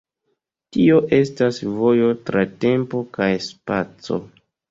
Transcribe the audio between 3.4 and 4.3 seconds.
spaco.